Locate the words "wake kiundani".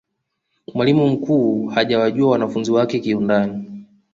2.71-3.83